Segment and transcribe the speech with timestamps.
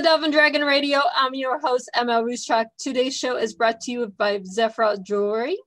[0.00, 1.02] To Dove and Dragon Radio.
[1.14, 2.68] I'm your host, ML Ruscsak.
[2.78, 5.58] Today's show is brought to you by Zerefia Jewelry.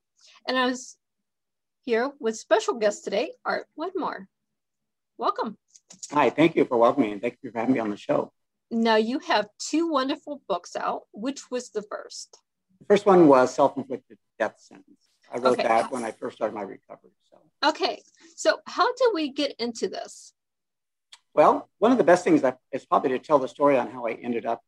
[0.48, 0.98] And I was
[1.84, 4.28] here with special guest today, Art Wedmore.
[5.20, 5.56] Welcome.
[6.12, 8.32] Hi, thank you for welcoming me and thank you for having me on the show.
[8.72, 11.04] Now, you have two wonderful books out.
[11.12, 12.36] Which was the first?
[12.80, 15.10] The first one was Self Inflicted Death Sentence.
[15.32, 15.68] I wrote okay.
[15.68, 17.12] that when I first started my recovery.
[17.30, 17.70] So.
[17.70, 18.02] Okay,
[18.36, 20.34] so how did we get into this?
[21.34, 24.06] Well, one of the best things that is probably to tell the story on how
[24.06, 24.62] I ended up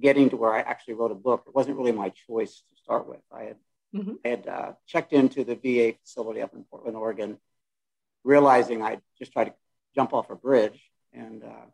[0.00, 1.44] getting to where I actually wrote a book.
[1.46, 3.20] It wasn't really my choice to start with.
[3.32, 3.56] I had,
[3.94, 4.14] mm-hmm.
[4.24, 7.38] I had uh, checked into the VA facility up in Portland, Oregon,
[8.24, 9.54] realizing I just tried to
[9.94, 11.66] jump off a bridge and uh,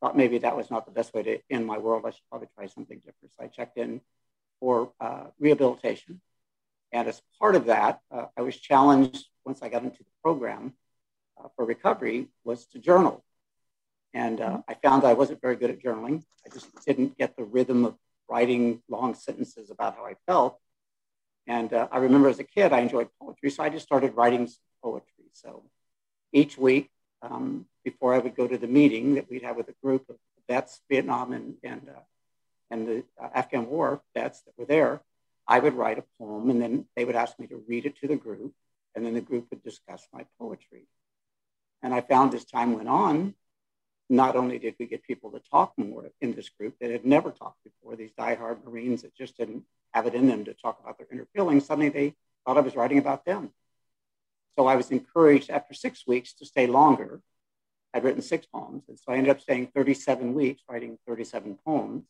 [0.00, 2.04] thought maybe that was not the best way to end my world.
[2.06, 3.32] I should probably try something different.
[3.36, 4.00] So I checked in
[4.60, 6.20] for uh, rehabilitation.
[6.92, 10.74] And as part of that, uh, I was challenged once I got into the program
[11.42, 13.24] uh, for recovery was to journal
[14.14, 16.22] and uh, I found I wasn't very good at journaling.
[16.46, 17.94] I just didn't get the rhythm of
[18.28, 20.58] writing long sentences about how I felt.
[21.46, 23.50] And uh, I remember as a kid, I enjoyed poetry.
[23.50, 24.48] So I just started writing
[24.82, 25.24] poetry.
[25.32, 25.64] So
[26.32, 26.90] each week,
[27.22, 30.16] um, before I would go to the meeting that we'd have with a group of
[30.48, 32.00] vets, Vietnam and, and, uh,
[32.70, 35.00] and the uh, Afghan war vets that were there,
[35.46, 38.08] I would write a poem and then they would ask me to read it to
[38.08, 38.52] the group.
[38.94, 40.86] And then the group would discuss my poetry.
[41.82, 43.34] And I found as time went on,
[44.08, 47.30] not only did we get people to talk more in this group that had never
[47.30, 50.98] talked before, these diehard Marines that just didn't have it in them to talk about
[50.98, 52.14] their inner feelings, suddenly they
[52.46, 53.50] thought I was writing about them.
[54.56, 57.20] So I was encouraged after six weeks to stay longer.
[57.94, 58.84] I'd written six poems.
[58.88, 62.04] And so I ended up staying 37 weeks writing 37 poems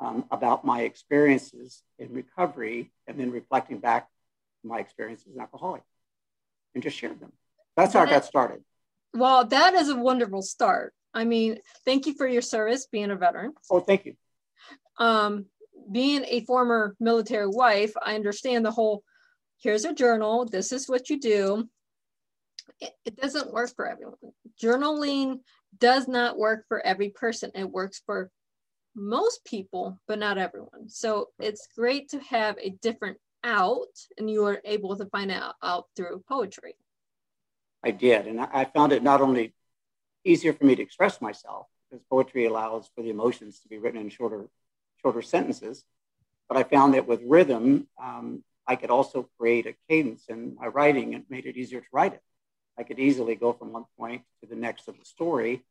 [0.00, 4.08] um, about my experiences in recovery and then reflecting back
[4.64, 5.82] my experiences as an alcoholic
[6.74, 7.32] and just shared them.
[7.76, 8.62] That's how I got started.
[9.14, 10.94] Well, that is a wonderful start.
[11.14, 13.52] I mean, thank you for your service, being a veteran.
[13.70, 14.14] Oh, thank you.
[14.98, 15.46] Um,
[15.90, 19.02] being a former military wife, I understand the whole
[19.62, 21.68] here's a journal, this is what you do.
[22.80, 24.16] It, it doesn't work for everyone.
[24.60, 25.40] Journaling
[25.78, 27.50] does not work for every person.
[27.54, 28.30] It works for
[28.94, 30.88] most people, but not everyone.
[30.88, 33.86] So it's great to have a different out,
[34.18, 36.74] and you are able to find out, out through poetry.
[37.82, 38.26] I did.
[38.26, 39.54] And I found it not only
[40.24, 44.00] easier for me to express myself because poetry allows for the emotions to be written
[44.00, 44.48] in shorter,
[45.00, 45.84] shorter sentences.
[46.48, 50.66] But I found that with rhythm, um, I could also create a cadence in my
[50.66, 51.14] writing.
[51.14, 52.22] It made it easier to write it.
[52.78, 55.64] I could easily go from one point to the next of the story.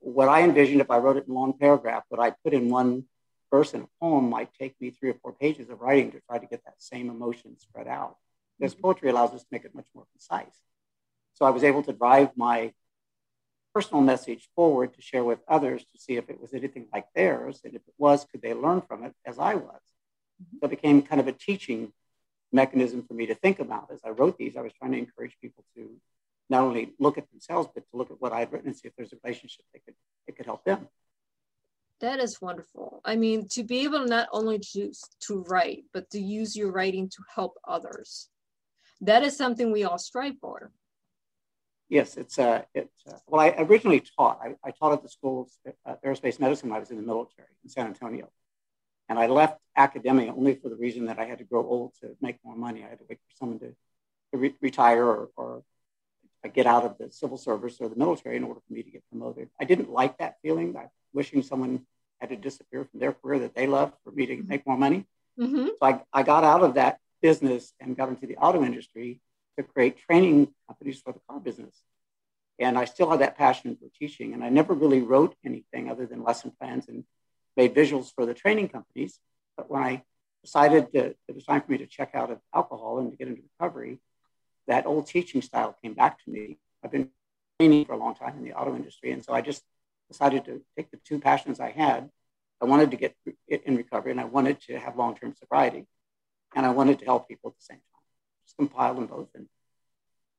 [0.00, 2.68] What I envisioned if I wrote it in a long paragraph, what I put in
[2.68, 3.04] one
[3.50, 6.38] verse in a poem might take me three or four pages of writing to try
[6.38, 8.16] to get that same emotion spread out.
[8.58, 8.82] Because mm-hmm.
[8.82, 10.56] poetry allows us to make it much more concise.
[11.34, 12.72] So I was able to drive my
[13.74, 17.60] personal message forward to share with others to see if it was anything like theirs.
[17.64, 19.80] And if it was, could they learn from it as I was?
[20.42, 20.58] Mm-hmm.
[20.58, 21.92] So it became kind of a teaching
[22.52, 23.90] mechanism for me to think about.
[23.92, 25.88] As I wrote these, I was trying to encourage people to
[26.48, 28.88] not only look at themselves, but to look at what I had written and see
[28.88, 29.94] if there's a relationship that could,
[30.26, 30.88] it could help them.
[32.00, 33.02] That is wonderful.
[33.04, 34.90] I mean, to be able not only to,
[35.26, 38.28] to write, but to use your writing to help others.
[39.02, 40.72] That is something we all strive for.
[41.90, 43.40] Yes, it's uh, it's uh, well.
[43.40, 44.38] I originally taught.
[44.42, 47.02] I, I taught at the school of uh, aerospace medicine when I was in the
[47.02, 48.30] military in San Antonio,
[49.08, 52.16] and I left academia only for the reason that I had to grow old to
[52.20, 52.84] make more money.
[52.84, 53.74] I had to wait for someone to,
[54.30, 55.64] to re- retire or, or
[56.54, 59.02] get out of the civil service or the military in order for me to get
[59.10, 59.48] promoted.
[59.60, 60.76] I didn't like that feeling.
[60.76, 61.86] I wishing someone
[62.20, 64.48] had to disappear from their career that they loved for me to mm-hmm.
[64.48, 65.06] make more money.
[65.38, 65.66] Mm-hmm.
[65.66, 69.20] So I, I got out of that business and got into the auto industry
[69.56, 71.82] to create training companies for the car business.
[72.58, 74.34] And I still had that passion for teaching.
[74.34, 77.04] And I never really wrote anything other than lesson plans and
[77.56, 79.18] made visuals for the training companies.
[79.56, 80.02] But when I
[80.42, 83.28] decided that it was time for me to check out of alcohol and to get
[83.28, 83.98] into recovery,
[84.68, 86.58] that old teaching style came back to me.
[86.84, 87.10] I've been
[87.58, 89.10] training for a long time in the auto industry.
[89.12, 89.62] And so I just
[90.10, 92.10] decided to take the two passions I had.
[92.62, 93.16] I wanted to get
[93.48, 95.86] in recovery and I wanted to have long term sobriety.
[96.54, 97.99] And I wanted to help people at the same time
[98.50, 99.46] just compile them both, and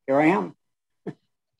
[0.07, 0.55] here I am.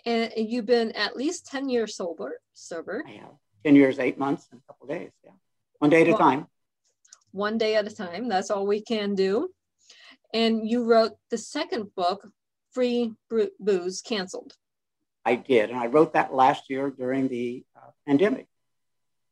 [0.06, 3.04] and you've been at least 10 years sober, sober.
[3.08, 3.32] I have
[3.66, 5.12] 10 years, eight months, and a couple days.
[5.24, 5.32] Yeah.
[5.80, 6.48] One day at well, a time.
[7.32, 8.28] One day at a time.
[8.28, 9.50] That's all we can do.
[10.34, 12.28] And you wrote the second book,
[12.72, 13.14] Free
[13.60, 14.54] Booze Canceled.
[15.26, 15.70] I did.
[15.70, 18.48] And I wrote that last year during the uh, pandemic.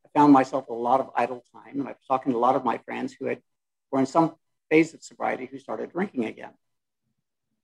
[0.05, 1.79] I found myself a lot of idle time.
[1.79, 3.41] And I was talking to a lot of my friends who had
[3.91, 4.35] were in some
[4.69, 6.51] phase of sobriety who started drinking again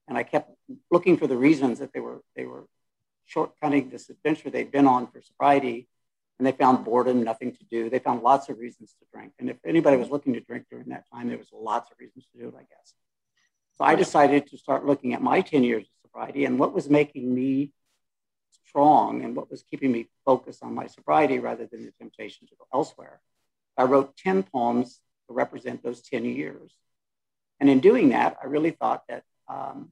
[0.07, 0.51] and I kept
[0.91, 2.65] looking for the reasons that they were they were
[3.33, 5.87] shortcutting this adventure they'd been on for sobriety
[6.37, 7.89] and they found boredom, nothing to do.
[7.89, 9.33] They found lots of reasons to drink.
[9.39, 12.25] And if anybody was looking to drink during that time, there was lots of reasons
[12.33, 12.93] to do it, I guess.
[13.77, 16.89] So I decided to start looking at my 10 years of sobriety and what was
[16.89, 17.71] making me
[18.67, 22.55] strong and what was keeping me focused on my sobriety rather than the temptation to
[22.55, 23.21] go elsewhere.
[23.77, 26.73] I wrote 10 poems to represent those 10 years.
[27.59, 29.91] And in doing that, I really thought that um,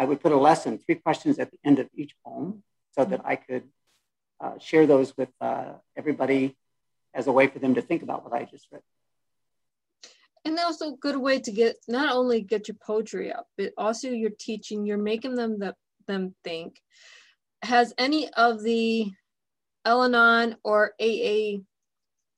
[0.00, 2.62] I would put a lesson, three questions at the end of each poem,
[2.92, 3.64] so that I could
[4.40, 6.56] uh, share those with uh, everybody
[7.12, 8.80] as a way for them to think about what I just read.
[10.46, 14.08] And also a good way to get not only get your poetry up, but also
[14.08, 15.74] you're teaching, you're making them the,
[16.06, 16.80] them think.
[17.62, 19.12] Has any of the
[19.84, 21.58] Al-Anon or AA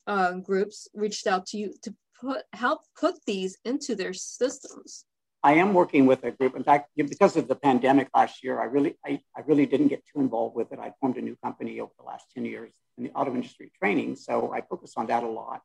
[0.08, 5.04] uh, groups reached out to you to put help put these into their systems?
[5.42, 6.54] I am working with a group.
[6.54, 10.04] In fact, because of the pandemic last year, I really, I, I really didn't get
[10.12, 10.78] too involved with it.
[10.78, 14.16] I formed a new company over the last 10 years in the auto industry training.
[14.16, 15.62] So I focused on that a lot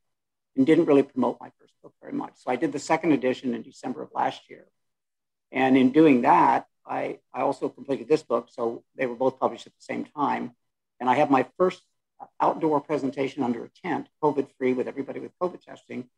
[0.56, 2.34] and didn't really promote my first book very much.
[2.38, 4.66] So I did the second edition in December of last year.
[5.52, 8.48] And in doing that, I, I also completed this book.
[8.52, 10.54] So they were both published at the same time.
[11.00, 11.84] And I have my first
[12.42, 16.10] outdoor presentation under a tent, COVID free with everybody with COVID testing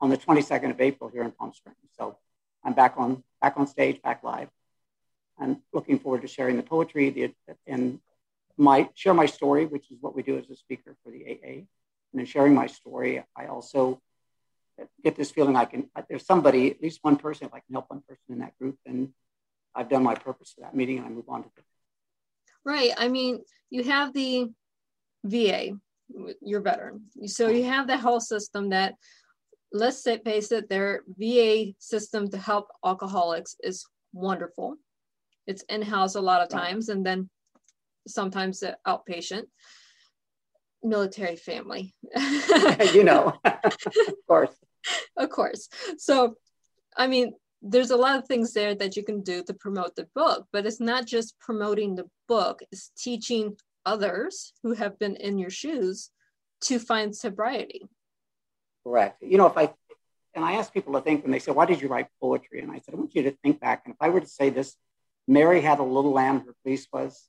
[0.00, 1.78] on the 22nd of April here in Palm Springs.
[1.98, 2.16] So
[2.68, 4.50] I'm back on back on stage, back live.
[5.40, 7.32] I'm looking forward to sharing the poetry the,
[7.66, 7.98] and
[8.58, 11.64] my share my story, which is what we do as a speaker for the AA.
[12.12, 14.02] And in sharing my story, I also
[15.02, 15.88] get this feeling I can.
[16.10, 18.76] There's somebody, at least one person, if I can help one person in that group,
[18.84, 19.14] then
[19.74, 21.48] I've done my purpose for that meeting, and I move on to.
[21.56, 21.62] The-
[22.66, 22.90] right.
[22.98, 23.40] I mean,
[23.70, 24.50] you have the
[25.24, 25.70] VA,
[26.42, 28.94] you're veteran, so you have the health system that
[29.72, 34.76] let's say face it, their VA system to help alcoholics is wonderful.
[35.46, 37.28] It's in-house a lot of times, and then
[38.06, 39.44] sometimes the outpatient
[40.82, 41.94] military family.
[42.92, 43.76] you know, of
[44.26, 44.54] course.
[45.16, 45.68] Of course.
[45.98, 46.36] So,
[46.96, 50.08] I mean, there's a lot of things there that you can do to promote the
[50.14, 55.38] book, but it's not just promoting the book, it's teaching others who have been in
[55.38, 56.10] your shoes
[56.60, 57.86] to find sobriety.
[58.84, 59.22] Correct.
[59.22, 59.72] You know, if I,
[60.34, 62.60] and I ask people to think when they say, why did you write poetry?
[62.60, 63.82] And I said, I want you to think back.
[63.84, 64.76] And if I were to say this,
[65.26, 67.28] Mary had a little lamb, her fleece was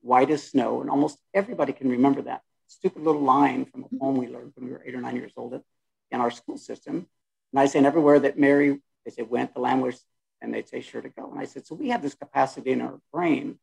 [0.00, 0.80] white as snow.
[0.80, 4.66] And almost everybody can remember that stupid little line from a poem we learned when
[4.66, 5.60] we were eight or nine years old
[6.10, 7.06] in our school system.
[7.52, 10.02] And I say, and everywhere that Mary, they said, went, the lamb was,
[10.40, 11.30] and they'd say, sure to go.
[11.30, 13.58] And I said, so we have this capacity in our brain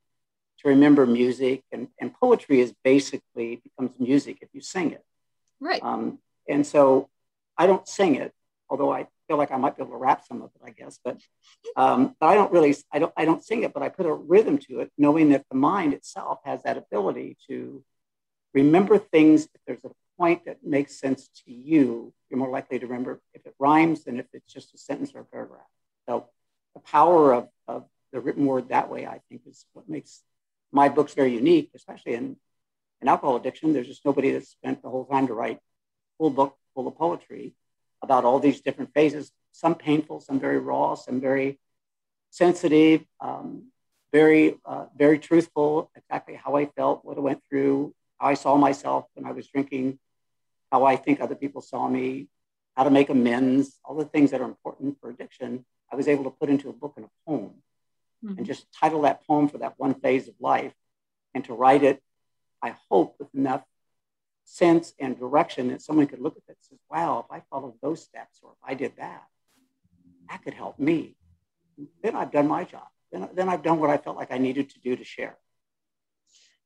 [0.59, 5.03] to remember music, and, and poetry is basically becomes music if you sing it.
[5.59, 5.81] Right.
[5.81, 6.19] Um,
[6.49, 7.09] and so
[7.57, 8.33] I don't sing it,
[8.69, 10.99] although I feel like I might be able to rap some of it, I guess.
[11.03, 11.19] But
[11.75, 14.13] um, but I don't really I don't I don't sing it, but I put a
[14.13, 17.83] rhythm to it, knowing that the mind itself has that ability to
[18.53, 19.45] remember things.
[19.45, 23.45] If there's a point that makes sense to you, you're more likely to remember if
[23.45, 25.61] it rhymes than if it's just a sentence or a paragraph.
[26.07, 26.25] So
[26.73, 30.21] the power of, of the written word that way, I think, is what makes
[30.71, 32.35] my books very unique, especially in,
[33.01, 33.73] in alcohol addiction.
[33.73, 35.59] There's just nobody that's spent the whole time to write
[36.19, 37.55] full book full of poetry
[38.03, 41.59] about all these different phases, some painful, some very raw, some very
[42.29, 43.71] sensitive, um,
[44.11, 48.55] very, uh, very truthful, exactly how I felt, what I went through, how I saw
[48.55, 49.99] myself when I was drinking,
[50.71, 52.27] how I think other people saw me,
[52.75, 55.65] how to make amends, all the things that are important for addiction.
[55.91, 57.55] I was able to put into a book and a poem
[58.23, 58.37] mm-hmm.
[58.37, 60.73] and just title that poem for that one phase of life
[61.33, 62.01] and to write it,
[62.61, 63.63] I hope, with enough
[64.49, 67.75] sense and direction that someone could look at that and say, wow, if I followed
[67.81, 69.23] those steps or if I did that,
[70.29, 71.15] that could help me.
[72.01, 72.87] Then I've done my job.
[73.11, 75.37] Then, then I've done what I felt like I needed to do to share.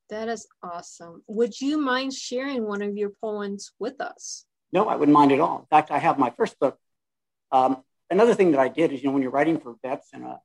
[0.09, 1.23] That is awesome.
[1.27, 4.45] Would you mind sharing one of your poems with us?
[4.71, 5.59] No, I wouldn't mind at all.
[5.59, 6.77] In fact, I have my first book.
[7.51, 10.23] Um, another thing that I did is, you know, when you're writing for vets in
[10.23, 10.39] a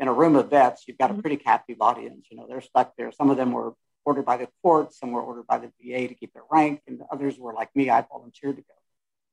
[0.00, 1.20] in a room of vets, you've got a mm-hmm.
[1.20, 2.26] pretty captive audience.
[2.30, 3.12] You know, they're stuck there.
[3.12, 3.74] Some of them were
[4.04, 7.02] ordered by the court, some were ordered by the VA to keep their rank, and
[7.10, 8.74] others were like me, I volunteered to go.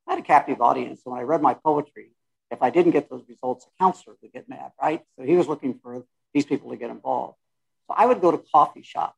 [0.07, 1.01] I had a captive audience.
[1.03, 2.11] So when I read my poetry,
[2.49, 5.01] if I didn't get those results, a counselor would get mad, right?
[5.17, 7.37] So he was looking for these people to get involved.
[7.87, 9.15] So I would go to coffee shops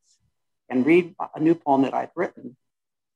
[0.69, 2.55] and read a new poem that I'd written.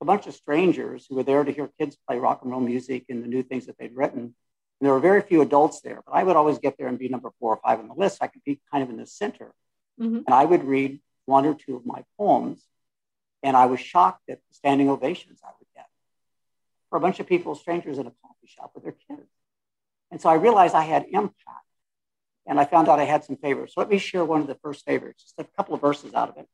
[0.01, 3.05] A bunch of strangers who were there to hear kids play rock and roll music
[3.09, 4.19] and the new things that they'd written.
[4.19, 7.09] And there were very few adults there, but I would always get there and be
[7.09, 8.19] number four or five on the list.
[8.21, 9.53] I could be kind of in the center.
[9.99, 10.17] Mm-hmm.
[10.27, 12.59] And I would read one or two of my poems,
[13.43, 15.85] and I was shocked at the standing ovations I would get
[16.89, 19.29] for a bunch of people, strangers in a coffee shop with their kids.
[20.09, 21.65] And so I realized I had impact,
[22.45, 23.73] and I found out I had some favorites.
[23.75, 26.29] So let me share one of the first favorites, just a couple of verses out
[26.29, 26.47] of it.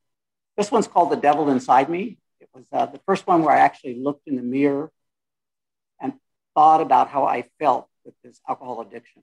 [0.57, 2.17] This one's called The Devil Inside Me.
[2.39, 4.91] It was uh, the first one where I actually looked in the mirror
[5.99, 6.13] and
[6.55, 9.21] thought about how I felt with this alcohol addiction.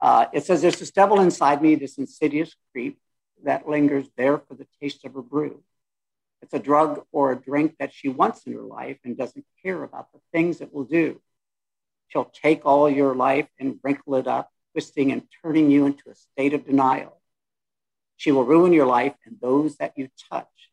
[0.00, 2.98] Uh, it says, There's this devil inside me, this insidious creep
[3.44, 5.62] that lingers there for the taste of her brew.
[6.42, 9.82] It's a drug or a drink that she wants in her life and doesn't care
[9.82, 11.20] about the things it will do.
[12.08, 16.14] She'll take all your life and wrinkle it up, twisting and turning you into a
[16.14, 17.20] state of denial.
[18.16, 20.70] She will ruin your life and those that you touch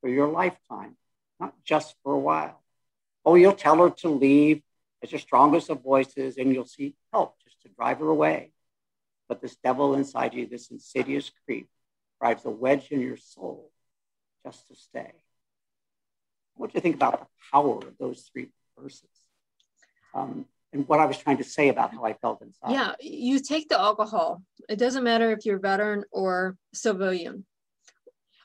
[0.00, 0.96] for your lifetime,
[1.40, 2.62] not just for a while.
[3.24, 4.62] Oh, you'll tell her to leave
[5.02, 8.52] as your strongest of voices and you'll seek help just to drive her away.
[9.28, 11.68] But this devil inside you, this insidious creep,
[12.20, 13.70] drives a wedge in your soul
[14.44, 15.12] just to stay.
[16.54, 18.48] What do you think about the power of those three
[18.78, 19.08] verses?
[20.14, 22.72] Um, and what I was trying to say about how I felt inside.
[22.72, 24.42] Yeah, you take the alcohol.
[24.68, 27.46] It doesn't matter if you're veteran or civilian,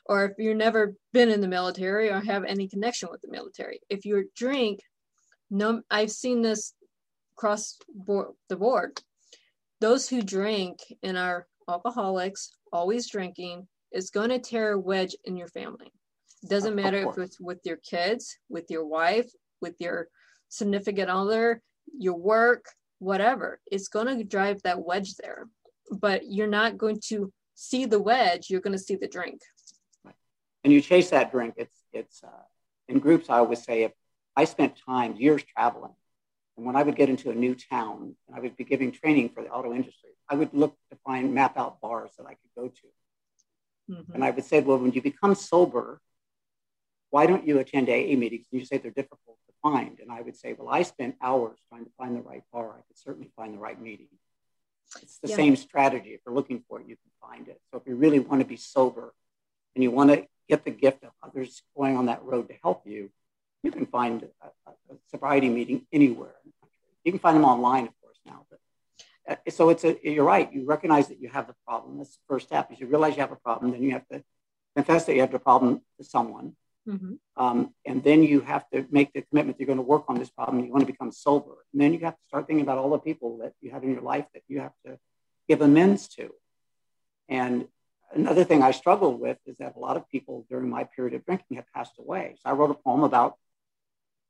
[0.06, 3.80] or if you've never been in the military or have any connection with the military.
[3.90, 4.80] If you drink,
[5.50, 6.72] no, I've seen this
[7.36, 9.00] across board, the board.
[9.80, 15.36] Those who drink and are alcoholics, always drinking, is going to tear a wedge in
[15.36, 15.92] your family.
[16.42, 19.30] It doesn't matter if it's with your kids, with your wife,
[19.60, 20.08] with your
[20.48, 21.62] significant other,
[21.98, 22.66] your work,
[22.98, 23.60] whatever.
[23.70, 25.46] It's going to drive that wedge there.
[25.90, 29.40] But you're not going to see the wedge, you're going to see the drink.
[30.64, 31.54] And you chase that drink.
[31.56, 32.42] It's, it's uh,
[32.88, 33.92] in groups, I always say, if
[34.36, 35.92] I spent time, years traveling,
[36.56, 39.30] and when I would get into a new town and I would be giving training
[39.30, 40.76] for the auto industry, I would look
[41.14, 42.86] find map out bars that I could go to
[43.90, 44.14] Mm-hmm.
[44.14, 46.00] And I would say, well, when you become sober,
[47.10, 48.46] why don't you attend AA meetings?
[48.50, 50.00] And you say they're difficult to find.
[50.00, 52.70] And I would say, well, I spent hours trying to find the right bar.
[52.70, 54.08] I could certainly find the right meeting.
[55.02, 55.36] It's the yeah.
[55.36, 56.10] same strategy.
[56.10, 57.60] If you're looking for it, you can find it.
[57.70, 59.12] So if you really want to be sober
[59.74, 62.82] and you want to get the gift of others going on that road to help
[62.86, 63.10] you,
[63.62, 66.78] you can find a, a sobriety meeting anywhere in the country.
[67.04, 68.60] You can find them online, of course, now, but
[69.48, 70.52] so it's a, you're right.
[70.52, 71.98] You recognize that you have the problem.
[71.98, 72.70] That's the first step.
[72.72, 74.22] Is you realize you have a problem, then you have to
[74.76, 76.56] confess that you have the problem to someone,
[76.88, 77.14] mm-hmm.
[77.36, 80.30] um, and then you have to make the commitment you're going to work on this
[80.30, 80.64] problem.
[80.64, 82.98] You want to become sober, and then you have to start thinking about all the
[82.98, 84.98] people that you have in your life that you have to
[85.48, 86.30] give amends to.
[87.28, 87.68] And
[88.12, 91.24] another thing I struggled with is that a lot of people during my period of
[91.24, 92.36] drinking have passed away.
[92.42, 93.34] So I wrote a poem about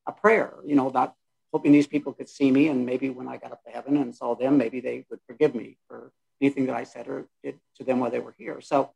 [0.06, 1.14] a prayer, you know, about
[1.54, 4.12] hoping these people could see me and maybe when I got up to heaven and
[4.12, 7.84] saw them, maybe they would forgive me for anything that I said or did to
[7.84, 8.60] them while they were here.
[8.60, 8.90] So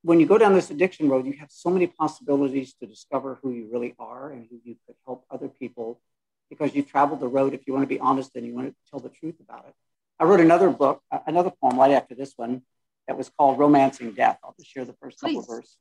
[0.00, 3.50] when you go down this addiction road, you have so many possibilities to discover who
[3.50, 6.00] you really are and who you could help other people
[6.48, 7.52] because you've traveled the road.
[7.52, 9.74] If you want to be honest and you want to tell the truth about it.
[10.18, 12.62] I wrote another book, another poem right after this one
[13.06, 14.38] that was called Romancing Death.
[14.42, 15.76] I'll just share the first couple of verses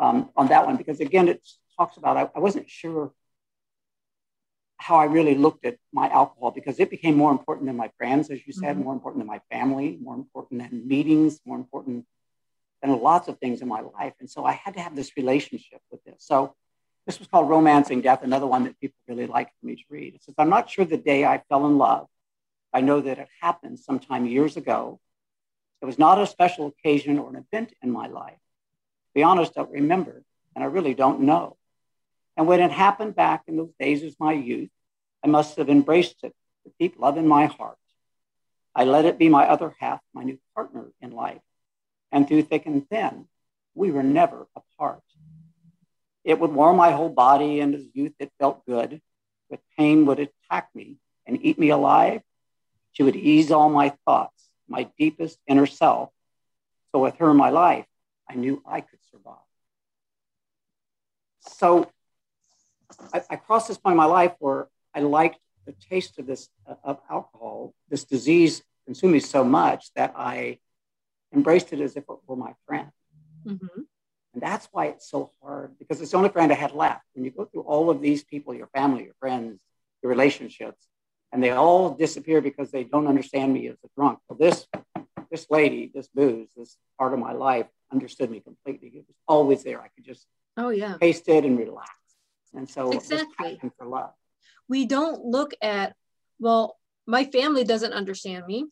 [0.00, 1.46] um, on that one because again, it
[1.78, 3.12] talks about I, I wasn't sure
[4.78, 8.30] how I really looked at my alcohol because it became more important than my friends,
[8.30, 8.84] as you said, mm-hmm.
[8.84, 12.06] more important than my family, more important than meetings, more important
[12.82, 14.12] than lots of things in my life.
[14.20, 16.16] And so I had to have this relationship with this.
[16.18, 16.54] So
[17.06, 20.14] this was called Romancing Death, another one that people really like for me to read.
[20.14, 22.08] It says, I'm not sure the day I fell in love.
[22.72, 25.00] I know that it happened sometime years ago.
[25.80, 28.32] It was not a special occasion or an event in my life.
[28.34, 30.22] To be honest, I don't remember,
[30.54, 31.56] and I really don't know.
[32.36, 34.70] And when it happened back in those days of my youth,
[35.24, 37.78] I must have embraced it with deep love in my heart.
[38.74, 41.40] I let it be my other half, my new partner in life.
[42.12, 43.26] And through thick and thin,
[43.74, 45.02] we were never apart.
[46.24, 49.00] It would warm my whole body, and as youth, it felt good.
[49.48, 52.20] But pain would attack me and eat me alive.
[52.92, 56.10] She would ease all my thoughts, my deepest inner self.
[56.92, 57.86] So with her in my life,
[58.28, 59.36] I knew I could survive.
[61.40, 61.90] So
[63.12, 66.48] I, I, crossed this point in my life where I liked the taste of this
[66.68, 67.74] uh, of alcohol.
[67.88, 70.58] This disease consumed me so much that I
[71.32, 72.90] embraced it as if it were my friend.
[73.46, 73.80] Mm-hmm.
[74.34, 77.02] And that's why it's so hard because it's the only friend I had left.
[77.14, 79.58] When you go through all of these people, your family, your friends,
[80.02, 80.86] your relationships,
[81.32, 84.18] and they all disappear because they don't understand me as a drunk.
[84.28, 84.66] Well, this
[85.30, 88.88] this lady, this booze, this part of my life understood me completely.
[88.88, 89.80] It was always there.
[89.80, 90.26] I could just
[90.56, 91.90] oh yeah taste it and relax.
[92.56, 93.60] And so exactly.
[93.78, 94.12] for love.
[94.68, 95.94] We don't look at,
[96.40, 98.66] well, my family doesn't understand me.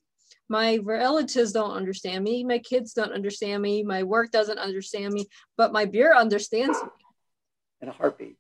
[0.49, 2.45] My relatives don't understand me.
[2.45, 3.83] My kids don't understand me.
[3.83, 5.27] My work doesn't understand me,
[5.57, 6.89] but my beer understands me.
[7.81, 8.37] In a heartbeat.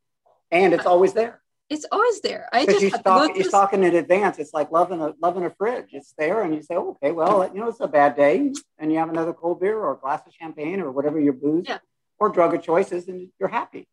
[0.51, 1.41] And it's always there.
[1.71, 2.49] it's always there.
[2.53, 4.39] I just you stock, you stock in advance.
[4.39, 5.89] It's like loving a loving a fridge.
[5.93, 8.93] It's there, and you say, oh, okay, well, you know, it's a bad day, and
[8.93, 11.79] you have another cold beer or a glass of champagne or whatever your booze yeah.
[12.19, 13.89] or drug of choice is, and you're happy.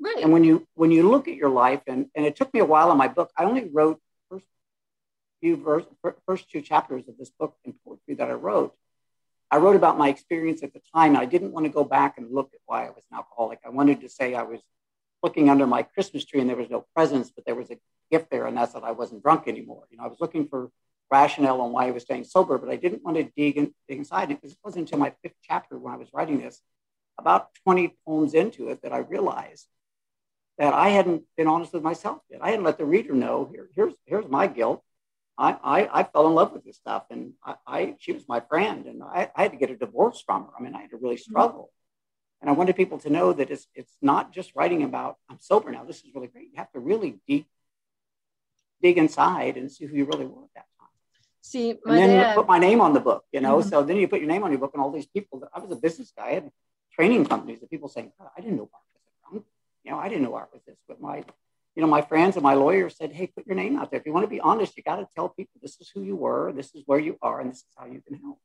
[0.00, 0.18] Right.
[0.22, 2.64] And when you when you look at your life, and and it took me a
[2.64, 3.30] while in my book.
[3.36, 4.00] I only wrote
[4.30, 4.44] first
[5.40, 5.84] few verse,
[6.26, 8.74] first two chapters of this book in poetry that I wrote.
[9.50, 11.10] I wrote about my experience at the time.
[11.14, 13.60] And I didn't want to go back and look at why I was an alcoholic.
[13.64, 14.60] I wanted to say I was
[15.22, 17.78] looking under my Christmas tree and there was no presents, but there was a
[18.10, 19.84] gift there, and that's that I wasn't drunk anymore.
[19.90, 20.70] You know, I was looking for
[21.10, 23.98] rationale on why I was staying sober, but I didn't want to dig, in, dig
[23.98, 26.60] inside it because it wasn't until my fifth chapter when I was writing this,
[27.18, 29.66] about 20 poems into it, that I realized
[30.58, 32.40] that I hadn't been honest with myself yet.
[32.42, 34.82] I hadn't let the reader know here, here's here's my guilt.
[35.38, 38.40] I, I, I fell in love with this stuff, and I, I she was my
[38.40, 40.50] friend, and I, I, had to get a divorce from her.
[40.58, 41.30] I mean, I had to really mm-hmm.
[41.30, 41.70] struggle.
[42.40, 45.70] And I wanted people to know that it's, it's not just writing about, I'm sober
[45.70, 46.48] now, this is really great.
[46.52, 47.46] You have to really deep,
[48.82, 50.88] dig inside and see who you really were at that time.
[51.40, 53.58] See, and then dad, put my name on the book, you know?
[53.58, 53.68] Mm-hmm.
[53.70, 55.60] So then you put your name on your book and all these people, that, I
[55.60, 56.50] was a business guy, I had
[56.92, 58.85] training companies that people saying, I didn't know Art was a drunk.
[59.86, 61.24] You know, I didn't know Art was this, but my,
[61.74, 64.00] you know, my friends and my lawyers said, hey, put your name out there.
[64.00, 66.16] If you want to be honest, you got to tell people this is who you
[66.16, 68.38] were, this is where you are, and this is how you can help.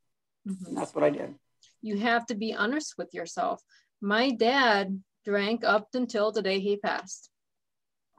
[0.47, 0.65] Mm-hmm.
[0.67, 1.35] And that's what I did
[1.81, 3.61] you have to be honest with yourself.
[4.01, 7.29] My dad drank up until the day he passed.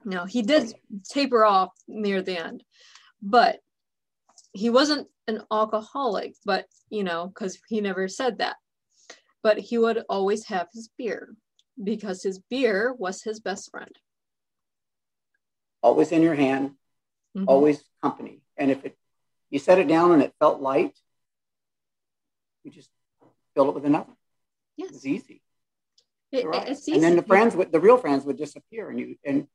[0.05, 0.73] Now, he did
[1.09, 2.63] taper off near the end,
[3.21, 3.59] but
[4.51, 8.57] he wasn't an alcoholic, but you know, because he never said that.
[9.41, 11.35] But he would always have his beer
[11.81, 13.95] because his beer was his best friend.
[15.81, 16.71] Always in your hand,
[17.35, 17.45] mm-hmm.
[17.47, 18.41] always company.
[18.57, 18.97] And if it
[19.49, 20.97] you set it down and it felt light,
[22.63, 22.89] you just
[23.53, 24.13] fill it with another.
[24.77, 24.91] Yes.
[24.91, 25.41] It's easy.
[26.31, 26.67] It, right.
[26.67, 26.95] it's easy.
[26.95, 29.47] And then the friends would, the real friends would disappear and you, and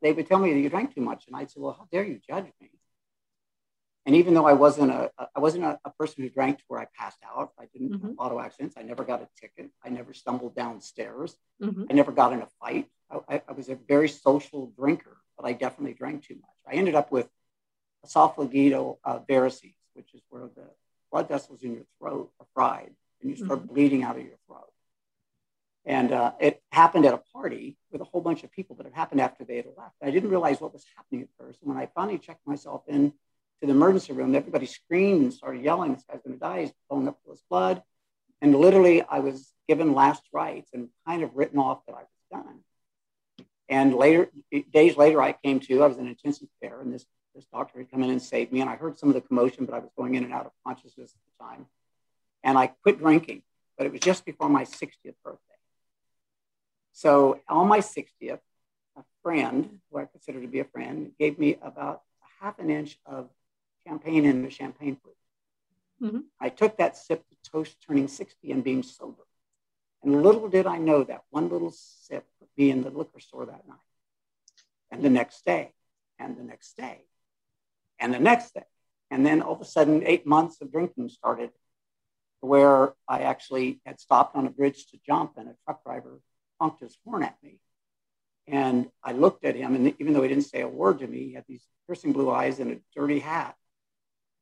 [0.00, 1.24] they would tell me that you drank too much.
[1.26, 2.70] And I'd say, well, how dare you judge me?
[4.04, 6.80] And even though I wasn't a, I wasn't a, a person who drank to where
[6.80, 8.06] I passed out, I didn't mm-hmm.
[8.08, 8.74] have auto accidents.
[8.76, 9.70] I never got a ticket.
[9.84, 11.36] I never stumbled downstairs.
[11.62, 11.84] Mm-hmm.
[11.88, 12.88] I never got in a fight.
[13.28, 16.50] I, I, was a very social drinker, but I definitely drank too much.
[16.66, 17.28] I ended up with
[18.06, 20.64] esophageal uh, varices, which is where the
[21.12, 23.74] blood vessels in your throat are fried and you start mm-hmm.
[23.74, 24.72] bleeding out of your throat.
[25.84, 28.92] And uh, it happened at a party with a whole bunch of people, but it
[28.94, 29.96] happened after they had left.
[30.02, 31.60] I didn't realize what was happening at first.
[31.60, 33.12] And when I finally checked myself in
[33.62, 36.72] to the emergency room, everybody screamed and started yelling, this guy's going to die, he's
[36.90, 37.82] pulling up all his blood.
[38.42, 42.44] And literally, I was given last rites and kind of written off that I was
[42.44, 42.58] done.
[43.68, 44.30] And later,
[44.72, 47.90] days later, I came to, I was in intensive care, and this, this doctor had
[47.90, 48.60] come in and saved me.
[48.60, 50.52] And I heard some of the commotion, but I was going in and out of
[50.66, 51.66] consciousness at the time
[52.42, 53.42] and I quit drinking,
[53.76, 55.38] but it was just before my 60th birthday.
[56.92, 58.40] So on my 60th,
[58.96, 62.02] a friend, who I consider to be a friend, gave me about
[62.40, 63.28] half an inch of
[63.86, 65.16] champagne in the champagne flute.
[66.02, 66.20] Mm-hmm.
[66.40, 69.22] I took that sip to toast turning 60 and being sober.
[70.02, 73.46] And little did I know that one little sip would be in the liquor store
[73.46, 73.78] that night,
[74.90, 75.72] and the next day,
[76.18, 77.02] and the next day,
[78.00, 78.64] and the next day.
[79.10, 81.50] And then all of a sudden, eight months of drinking started
[82.40, 86.20] where I actually had stopped on a bridge to jump and a truck driver
[86.60, 87.60] honked his horn at me.
[88.48, 91.28] And I looked at him, and even though he didn't say a word to me,
[91.28, 93.54] he had these piercing blue eyes and a dirty hat.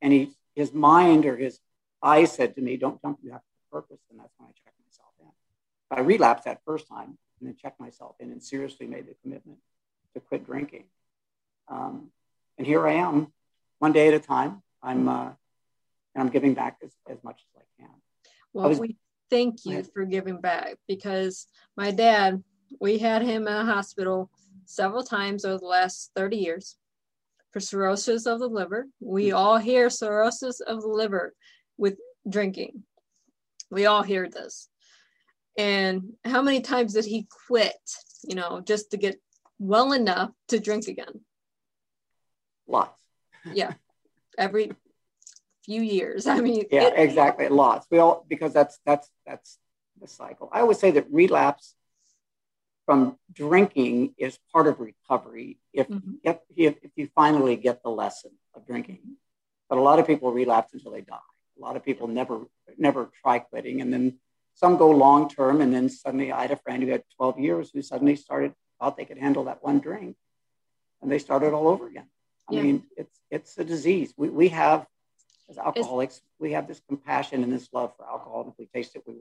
[0.02, 1.60] And he, his mind or his
[2.02, 4.00] eyes said to me, Don't jump, you have a purpose.
[4.10, 5.96] And that's when I checked myself in.
[5.96, 9.58] I relapsed that first time and then checked myself in and seriously made the commitment
[10.14, 10.84] to quit drinking.
[11.68, 12.10] Um,
[12.58, 13.32] and here I am,
[13.78, 14.62] one day at a time.
[14.82, 15.30] I'm uh,
[16.14, 17.94] and I'm giving back as, as much as I can.
[18.52, 18.96] Well, was, we
[19.30, 22.42] thank you for giving back because my dad,
[22.80, 24.30] we had him in a hospital
[24.64, 26.76] several times over the last 30 years
[27.52, 28.86] for cirrhosis of the liver.
[29.00, 29.36] We mm-hmm.
[29.36, 31.34] all hear cirrhosis of the liver
[31.76, 32.82] with drinking.
[33.70, 34.68] We all hear this.
[35.56, 37.74] And how many times did he quit,
[38.24, 39.20] you know, just to get
[39.58, 41.20] well enough to drink again?
[42.66, 43.00] Lots.
[43.52, 43.74] yeah.
[44.38, 44.72] Every
[45.64, 46.26] few years.
[46.26, 47.48] I mean, yeah, it, exactly.
[47.48, 47.86] Lots.
[47.90, 49.58] We all because that's that's that's
[50.00, 50.48] the cycle.
[50.52, 51.74] I always say that relapse
[52.90, 56.14] from drinking is part of recovery if mm-hmm.
[56.24, 58.98] if, if, if you finally get the lesson of drinking.
[59.68, 61.28] But a lot of people relapse until they die.
[61.56, 62.40] A lot of people never
[62.76, 64.18] never try quitting, and then
[64.56, 67.70] some go long term, and then suddenly I had a friend who had 12 years
[67.72, 70.16] who suddenly started thought they could handle that one drink,
[71.00, 72.08] and they started all over again.
[72.50, 72.62] I yeah.
[72.62, 74.12] mean, it's it's a disease.
[74.16, 74.84] We we have
[75.48, 78.42] as alcoholics, it's, we have this compassion and this love for alcohol.
[78.42, 79.14] And if we taste it, we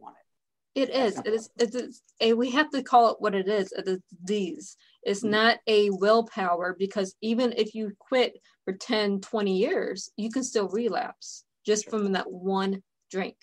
[0.82, 0.90] it.
[0.90, 1.18] Is.
[1.20, 1.50] It is.
[1.58, 2.02] It is.
[2.22, 3.72] And we have to call it what it is.
[3.72, 4.78] It is disease.
[5.04, 5.32] It's mm-hmm.
[5.32, 10.68] not a willpower because even if you quit for 10, 20 years, you can still
[10.70, 12.00] relapse just sure.
[12.00, 13.36] from that one drink.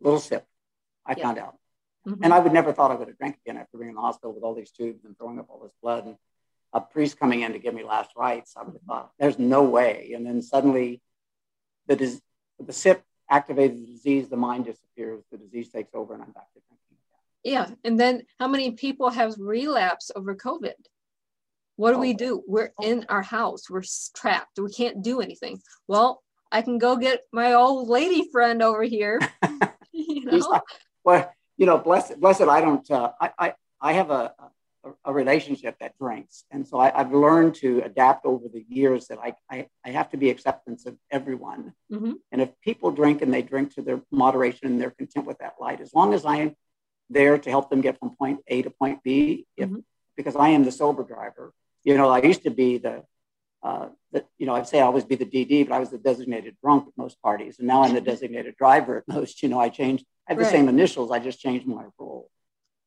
[0.00, 0.46] Little sip,
[1.06, 1.22] I yeah.
[1.22, 1.56] found out.
[2.06, 2.24] Mm-hmm.
[2.24, 4.34] And I would never thought I would have drank again after being in the hospital
[4.34, 6.16] with all these tubes and throwing up all this blood and
[6.72, 8.54] a priest coming in to give me last rites.
[8.56, 10.12] I would have thought, there's no way.
[10.14, 11.00] And then suddenly
[11.86, 12.20] the,
[12.58, 16.52] the sip activated the disease, the mind disappears, the disease takes over, and I'm back
[16.54, 17.70] to drinking again.
[17.70, 17.74] Yeah.
[17.84, 20.74] And then how many people have relapse over COVID?
[21.76, 22.00] What do oh.
[22.00, 22.42] we do?
[22.46, 23.82] We're in our house, we're
[24.14, 25.60] trapped, we can't do anything.
[25.88, 29.20] Well, I can go get my old lady friend over here.
[29.92, 30.36] you know?
[30.36, 30.62] Like,
[31.02, 32.42] well, you know, blessed, blessed.
[32.42, 32.88] I don't.
[32.90, 34.50] Uh, I, I, I have a, a,
[35.04, 39.18] a relationship that drinks, and so I, have learned to adapt over the years that
[39.18, 41.72] I, I, I have to be acceptance of everyone.
[41.92, 42.12] Mm-hmm.
[42.32, 45.54] And if people drink and they drink to their moderation and they're content with that
[45.60, 46.54] light, as long as I'm
[47.10, 49.80] there to help them get from point A to point B, if, mm-hmm.
[50.16, 51.52] because I am the sober driver.
[51.82, 53.04] You know, I used to be the
[53.64, 55.98] uh, that you know I'd say I always be the DD, but I was the
[55.98, 59.42] designated drunk at most parties, and now I'm the designated driver at most.
[59.42, 60.04] You know, I changed.
[60.28, 60.44] I have right.
[60.44, 61.10] the same initials.
[61.10, 62.30] I just changed my role.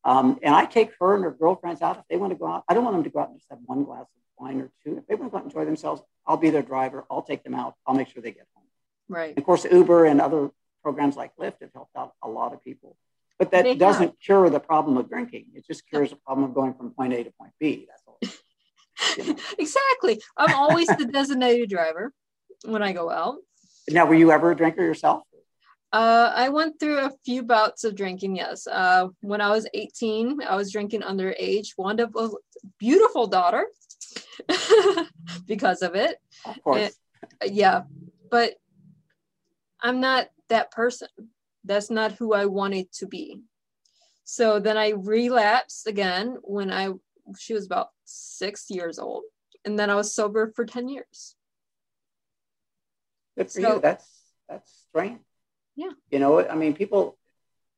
[0.08, 2.64] Um, and I take her and her girlfriends out if they want to go out.
[2.66, 4.70] I don't want them to go out and just have one glass of wine or
[4.82, 4.96] two.
[4.96, 7.04] If they want to go out and enjoy themselves, I'll be their driver.
[7.10, 7.74] I'll take them out.
[7.86, 8.64] I'll make sure they get home.
[9.10, 9.30] Right.
[9.30, 10.50] And of course, Uber and other
[10.82, 12.96] programs like Lyft have helped out a lot of people.
[13.38, 14.18] But that they doesn't have.
[14.18, 15.48] cure the problem of drinking.
[15.54, 17.86] It just cures the problem of going from point A to point B.
[17.86, 19.36] That's all.
[19.58, 20.22] exactly.
[20.38, 22.14] I'm always the designated driver
[22.64, 23.36] when I go out.
[23.90, 25.22] Now, were you ever a drinker yourself?
[25.92, 28.66] Uh, I went through a few bouts of drinking, yes.
[28.66, 32.28] Uh, when I was 18, I was drinking underage, wound up a
[32.78, 33.66] beautiful daughter
[35.46, 36.18] because of it.
[36.44, 36.98] Of course.
[37.40, 37.82] And, yeah,
[38.30, 38.54] but
[39.80, 41.08] I'm not that person.
[41.64, 43.42] That's not who I wanted to be.
[44.24, 46.90] So then I relapsed again when I
[47.38, 49.24] she was about six years old.
[49.64, 51.34] And then I was sober for 10 years.
[53.36, 53.80] Good for so, you.
[53.80, 54.06] That's
[54.48, 55.20] that's strange.
[55.78, 55.90] Yeah.
[56.10, 57.16] You know, I mean, people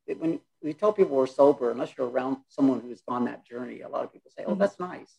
[0.07, 3.89] when we tell people we're sober, unless you're around someone who's gone that journey, a
[3.91, 4.61] lot of people say, "Oh, mm-hmm.
[4.61, 5.19] that's nice,"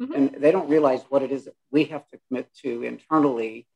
[0.00, 0.14] mm-hmm.
[0.14, 3.66] and they don't realize what it is that we have to commit to internally,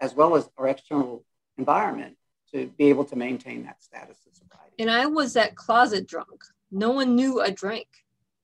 [0.00, 1.24] as well as our external
[1.58, 2.16] environment,
[2.52, 4.76] to be able to maintain that status of sobriety.
[4.78, 6.44] And I was that closet drunk.
[6.70, 7.88] No one knew I drank.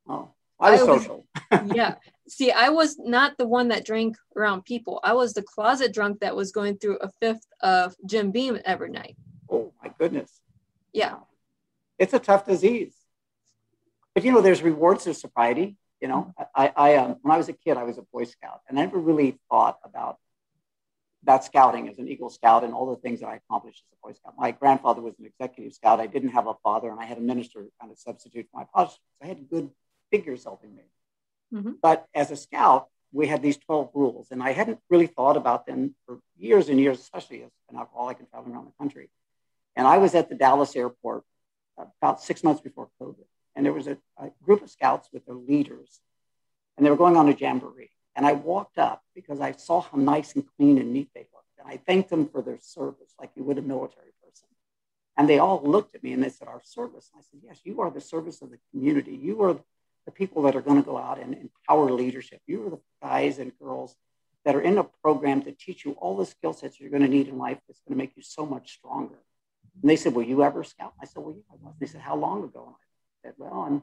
[0.08, 0.30] Oh.
[0.58, 1.26] I was, I was social.
[1.74, 1.94] yeah.
[2.28, 5.00] See, I was not the one that drank around people.
[5.02, 8.90] I was the closet drunk that was going through a fifth of Jim Beam every
[8.90, 9.16] night.
[9.50, 10.40] Oh my goodness.
[10.92, 11.16] Yeah.
[11.98, 12.94] It's a tough disease.
[14.14, 15.76] But you know, there's rewards of sobriety.
[16.00, 18.60] You know, I, I um, when I was a kid, I was a Boy Scout,
[18.68, 20.16] and I never really thought about
[21.24, 24.06] that scouting as an Eagle Scout and all the things that I accomplished as a
[24.06, 24.34] Boy Scout.
[24.38, 26.00] My grandfather was an executive scout.
[26.00, 28.66] I didn't have a father, and I had a minister kind of substitute for my
[28.72, 28.90] father.
[28.90, 29.70] So I had good
[30.10, 30.84] figures helping me.
[31.52, 31.72] Mm-hmm.
[31.82, 35.66] But as a scout, we had these 12 rules, and I hadn't really thought about
[35.66, 39.10] them for years and years, especially as an alcoholic and traveling around the country.
[39.76, 41.24] And I was at the Dallas airport
[41.78, 43.24] about six months before COVID,
[43.56, 46.00] and there was a, a group of scouts with their leaders,
[46.76, 47.90] and they were going on a jamboree.
[48.16, 51.58] And I walked up because I saw how nice and clean and neat they looked.
[51.58, 54.48] And I thanked them for their service, like you would a military person.
[55.16, 57.10] And they all looked at me and they said, Our service.
[57.12, 59.14] And I said, Yes, you are the service of the community.
[59.14, 59.58] You are
[60.06, 62.40] the people that are going to go out and empower leadership.
[62.46, 63.94] You are the guys and girls
[64.44, 67.08] that are in a program to teach you all the skill sets you're going to
[67.08, 69.18] need in life that's going to make you so much stronger.
[69.80, 70.94] And they said, Will you ever scout?
[71.00, 71.74] I said, Well, yeah, I was.
[71.78, 72.64] They said, How long ago?
[72.66, 73.82] And I said, Well, I'm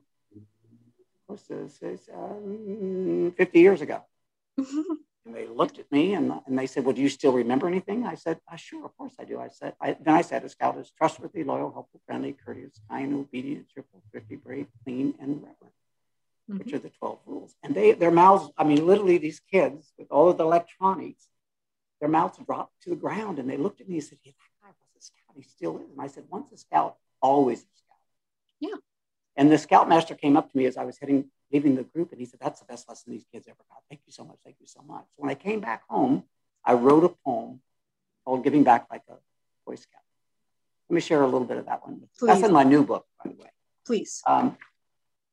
[1.27, 1.69] close to
[2.13, 4.03] um, 50 years ago.
[4.57, 8.05] and they looked at me and, and they said, Well, do you still remember anything?
[8.05, 9.39] I said, uh, Sure, of course I do.
[9.39, 13.13] I said, I, Then I said, A scout is trustworthy, loyal, helpful, friendly, courteous, kind,
[13.13, 15.73] obedient, cheerful, thrifty, brave, clean, and reverent
[16.49, 16.59] mm-hmm.
[16.59, 17.55] which are the 12 rules.
[17.63, 21.27] And they, their mouths, I mean, literally these kids with all of the electronics,
[21.99, 24.33] their mouths dropped to the ground and they looked at me and said, yeah,
[25.37, 25.77] that guy was a scout.
[25.77, 25.91] He still is.
[25.91, 27.97] And I said, once a scout, always a scout.
[28.59, 28.75] Yeah.
[29.35, 32.19] And the scoutmaster came up to me as I was heading, leaving the group and
[32.19, 33.83] he said, that's the best lesson these kids ever got.
[33.89, 34.37] Thank you so much.
[34.43, 35.05] Thank you so much.
[35.15, 36.23] So when I came back home,
[36.65, 37.61] I wrote a poem
[38.25, 39.13] called Giving Back Like a
[39.65, 40.01] Boy Scout.
[40.89, 42.01] Let me share a little bit of that one.
[42.17, 42.27] Please.
[42.27, 43.49] That's in my new book, by the way.
[43.85, 44.21] Please.
[44.25, 44.57] Um,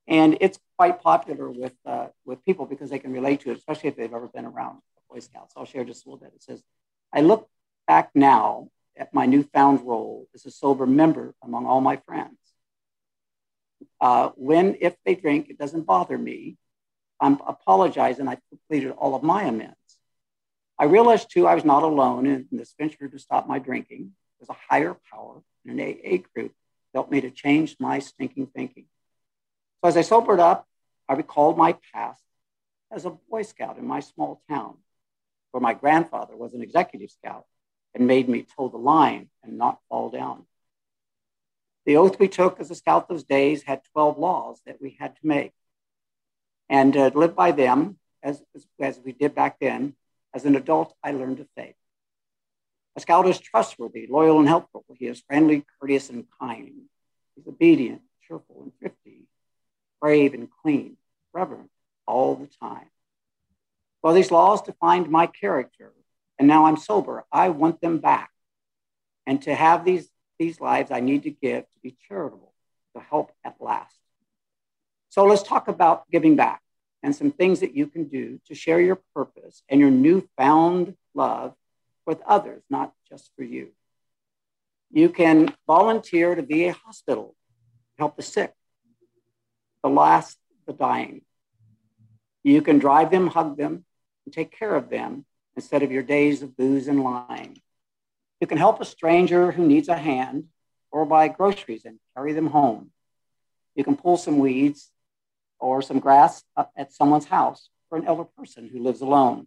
[0.06, 3.88] and it's quite popular with uh, with people because they can relate to it, especially
[3.88, 5.54] if they've ever been around Boy Scouts.
[5.56, 6.32] I'll share just a little bit.
[6.34, 6.62] It says,
[7.12, 7.48] "I look
[7.86, 12.38] back now at my newfound role as a sober member among all my friends.
[14.00, 16.56] Uh, when, if they drink, it doesn't bother me.
[17.20, 18.28] I'm apologizing.
[18.28, 19.76] I've completed all of my amends.
[20.78, 24.12] I realized too I was not alone in this venture to stop my drinking.
[24.38, 26.52] There's a higher power in an AA group
[26.94, 28.86] helped me to change my stinking thinking.
[29.82, 30.66] So as I sobered up,
[31.08, 32.22] I recalled my past
[32.90, 34.76] as a Boy Scout in my small town,
[35.50, 37.44] where my grandfather was an executive scout
[37.94, 40.44] and made me toe the line and not fall down.
[41.86, 45.16] The oath we took as a scout those days had 12 laws that we had
[45.16, 45.52] to make.
[46.68, 49.94] And uh, live by them, as, as, as we did back then,
[50.32, 51.74] as an adult, I learned to faith.
[52.96, 54.84] A scout is trustworthy, loyal, and helpful.
[54.98, 56.72] He is friendly, courteous, and kind.
[57.34, 59.26] He's obedient, cheerful, and thrifty,
[60.00, 60.96] brave and clean,
[61.32, 61.70] reverent
[62.06, 62.86] all the time.
[64.02, 65.92] Well, these laws defined my character,
[66.38, 67.24] and now I'm sober.
[67.30, 68.30] I want them back.
[69.26, 72.52] And to have these these lives I need to give to be charitable,
[72.94, 73.96] to help at last.
[75.10, 76.60] So let's talk about giving back
[77.02, 81.54] and some things that you can do to share your purpose and your newfound love
[82.06, 83.68] with others, not just for you.
[84.90, 87.36] You can volunteer to be a hospital,
[87.98, 88.52] help the sick,
[89.82, 91.22] the last, the dying.
[92.42, 93.84] You can drive them, hug them,
[94.24, 95.24] and take care of them
[95.56, 97.60] instead of your days of booze and lying.
[98.40, 100.48] You can help a stranger who needs a hand
[100.90, 102.90] or buy groceries and carry them home.
[103.74, 104.90] You can pull some weeds
[105.58, 106.44] or some grass
[106.76, 109.46] at someone's house for an elder person who lives alone.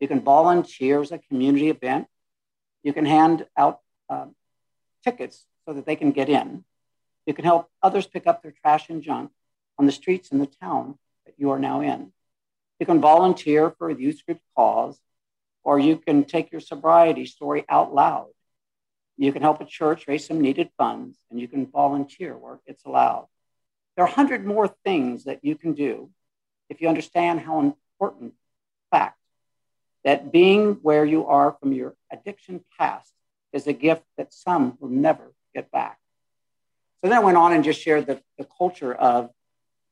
[0.00, 2.06] You can volunteer as a community event.
[2.82, 4.34] You can hand out um,
[5.04, 6.64] tickets so that they can get in.
[7.26, 9.30] You can help others pick up their trash and junk
[9.78, 12.12] on the streets in the town that you are now in.
[12.80, 14.98] You can volunteer for a youth group cause
[15.64, 18.28] or you can take your sobriety story out loud.
[19.16, 22.84] You can help a church raise some needed funds, and you can volunteer where it's
[22.84, 23.26] allowed.
[23.96, 26.10] There are a hundred more things that you can do
[26.68, 28.34] if you understand how important
[28.90, 29.18] fact
[30.04, 33.12] that being where you are from your addiction past
[33.52, 35.98] is a gift that some will never get back.
[37.02, 39.30] So then I went on and just shared the, the culture of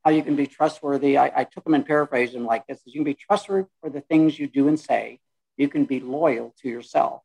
[0.05, 1.19] how you can be trustworthy.
[1.19, 4.01] I, I took them and paraphrased them like this: you can be trustworthy for the
[4.01, 5.19] things you do and say,
[5.57, 7.23] you can be loyal to yourself.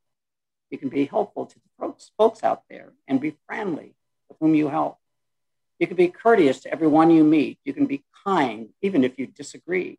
[0.69, 3.93] You can be helpful to the folks out there and be friendly
[4.29, 4.97] with whom you help.
[5.79, 7.59] You can be courteous to everyone you meet.
[7.65, 9.97] You can be kind, even if you disagree.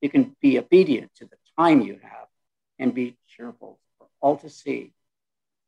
[0.00, 2.26] You can be obedient to the time you have
[2.78, 4.92] and be cheerful for all to see.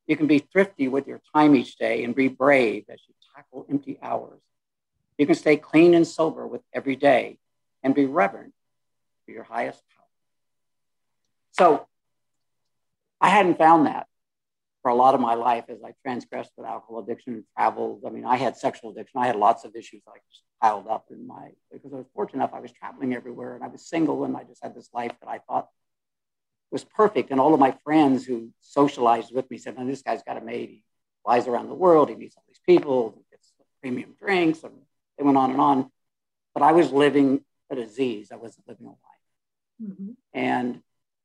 [0.06, 3.66] You can be thrifty with your time each day and be brave as you tackle
[3.70, 4.40] empty hours.
[5.18, 7.38] You can stay clean and sober with every day
[7.82, 8.54] and be reverent
[9.24, 10.06] for your highest power.
[11.52, 11.86] So
[13.22, 14.06] I hadn't found that
[14.82, 18.02] for a lot of my life as I transgressed with alcohol addiction and traveled.
[18.04, 19.20] I mean, I had sexual addiction.
[19.20, 22.40] I had lots of issues I just piled up in my because I was fortunate
[22.40, 22.52] enough.
[22.52, 25.28] I was traveling everywhere and I was single and I just had this life that
[25.28, 25.68] I thought
[26.72, 27.30] was perfect.
[27.30, 30.40] And all of my friends who socialized with me said, "Man, this guy's got a
[30.40, 30.70] mate.
[30.70, 30.84] He
[31.24, 32.08] flies around the world.
[32.08, 33.14] He meets all these people.
[33.16, 34.74] He gets premium drinks." And
[35.16, 35.92] they went on and on.
[36.54, 38.32] But I was living a disease.
[38.32, 38.98] I wasn't living a life.
[39.80, 40.10] Mm-hmm.
[40.34, 40.82] And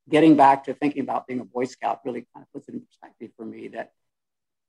[0.09, 2.81] getting back to thinking about being a Boy Scout really kind of puts it in
[2.81, 3.91] perspective for me that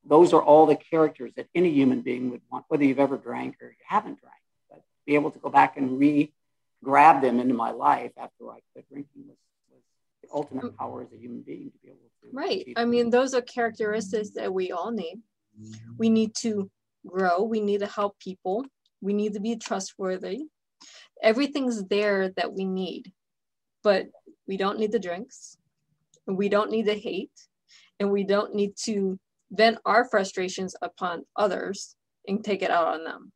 [0.05, 3.55] those are all the characters that any human being would want, whether you've ever drank
[3.61, 4.35] or you haven't drank.
[4.69, 6.33] But be able to go back and re
[6.83, 9.37] grab them into my life after I quit drinking was,
[9.69, 9.81] was
[10.23, 10.77] the ultimate mm.
[10.77, 12.29] power as a human being to be able to.
[12.31, 12.73] Right.
[12.77, 15.21] I mean, those are characteristics that we all need.
[15.97, 16.69] We need to
[17.05, 18.65] grow, we need to help people,
[19.01, 20.43] we need to be trustworthy.
[21.21, 23.11] Everything's there that we need.
[23.83, 24.07] But
[24.49, 25.57] we don't need the drinks.
[26.25, 27.39] And we don't need the hate.
[27.99, 29.19] And we don't need to
[29.51, 31.95] vent our frustrations upon others
[32.27, 33.31] and take it out on them.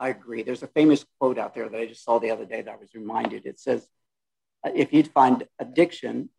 [0.00, 0.42] I agree.
[0.42, 2.76] There's a famous quote out there that I just saw the other day that I
[2.76, 3.46] was reminded.
[3.46, 3.86] It says,
[4.64, 6.30] if you'd find addiction,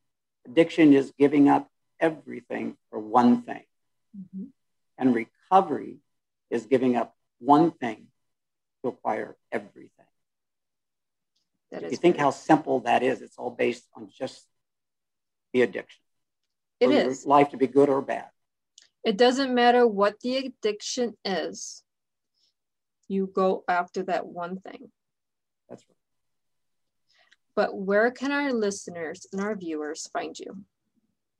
[0.45, 1.69] addiction is giving up
[2.01, 3.63] everything for one thing.
[4.17, 4.45] Mm-hmm.
[4.97, 5.99] And recovery
[6.49, 8.07] is giving up one thing
[8.81, 10.02] to acquire everything.
[11.73, 14.45] That if you think how simple that is, it's all based on just
[15.53, 15.99] the addiction.
[16.79, 18.27] It is life to be good or bad.
[19.03, 21.81] It doesn't matter what the addiction is.
[23.07, 24.91] You go after that one thing.
[25.67, 25.97] That's right.
[27.55, 30.65] But where can our listeners and our viewers find you?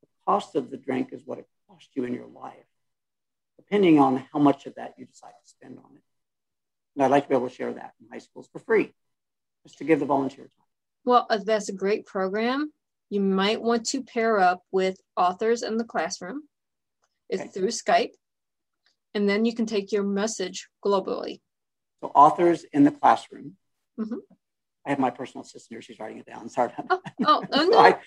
[0.00, 2.54] The cost of the drink is what it costs you in your life,
[3.56, 6.02] depending on how much of that you decide to spend on it.
[6.94, 8.92] And I'd like to be able to share that in high schools for free,
[9.64, 10.66] just to give the volunteer time.
[11.04, 12.72] Well, uh, that's a great program.
[13.10, 16.42] You might want to pair up with authors in the classroom.
[17.28, 17.50] It's okay.
[17.50, 18.12] through Skype.
[19.14, 21.40] And then you can take your message globally.
[22.00, 23.56] So, authors in the classroom.
[23.98, 24.16] Mm-hmm.
[24.86, 25.82] I have my personal assistant here.
[25.82, 26.48] She's writing it down.
[26.48, 26.72] Sorry.
[26.90, 27.78] Oh, oh, oh no.
[27.78, 27.98] I,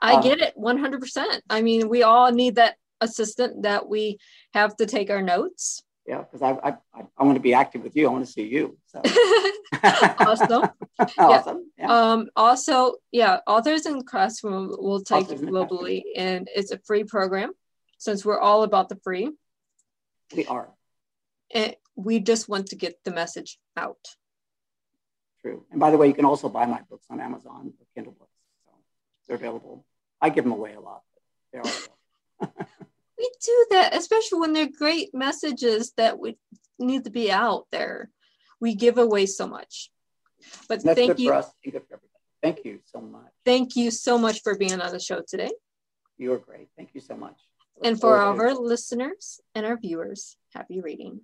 [0.00, 1.40] I um, get it 100%.
[1.50, 4.18] I mean, we all need that assistant that we
[4.54, 6.76] have to take our notes yeah, because I, I
[7.16, 8.08] I want to be active with you.
[8.08, 8.76] I want to see you.
[8.86, 9.00] So.
[9.84, 10.68] awesome.
[11.18, 11.70] awesome.
[11.78, 11.92] Yeah.
[11.92, 17.04] Um, also, yeah, authors in the classroom will take authors globally, and it's a free
[17.04, 17.52] program
[17.98, 19.30] since we're all about the free.
[20.34, 20.68] We are.
[21.54, 23.98] And we just want to get the message out.
[25.42, 25.64] True.
[25.70, 28.30] And by the way, you can also buy my books on Amazon or Kindle books.
[28.66, 28.72] So
[29.28, 29.84] they're available.
[30.20, 31.02] I give them away a lot.
[31.52, 31.64] They are
[33.18, 36.36] we do that, especially when they're great messages that we
[36.78, 38.10] need to be out there.
[38.60, 39.90] We give away so much.
[40.68, 41.42] But thank you.
[42.42, 43.30] Thank you so much.
[43.44, 45.52] Thank you so much for being on the show today.
[46.18, 46.68] You're great.
[46.76, 47.38] Thank you so much.
[47.84, 51.22] And for our listeners and our viewers, happy reading.